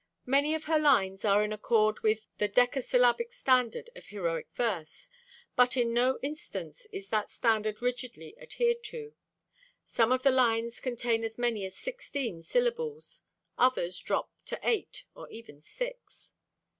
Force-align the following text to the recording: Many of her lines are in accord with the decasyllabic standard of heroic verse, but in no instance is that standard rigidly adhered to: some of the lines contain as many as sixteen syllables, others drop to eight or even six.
Many 0.25 0.55
of 0.55 0.63
her 0.63 0.79
lines 0.79 1.23
are 1.25 1.43
in 1.43 1.53
accord 1.53 1.99
with 1.99 2.25
the 2.39 2.49
decasyllabic 2.49 3.31
standard 3.31 3.91
of 3.95 4.07
heroic 4.07 4.47
verse, 4.55 5.11
but 5.55 5.77
in 5.77 5.93
no 5.93 6.17
instance 6.23 6.87
is 6.91 7.09
that 7.09 7.29
standard 7.29 7.83
rigidly 7.83 8.35
adhered 8.39 8.83
to: 8.85 9.13
some 9.85 10.11
of 10.11 10.23
the 10.23 10.31
lines 10.31 10.79
contain 10.79 11.23
as 11.23 11.37
many 11.37 11.65
as 11.65 11.77
sixteen 11.77 12.41
syllables, 12.41 13.21
others 13.59 13.99
drop 13.99 14.31
to 14.45 14.59
eight 14.67 15.03
or 15.13 15.29
even 15.29 15.61
six. 15.61 16.33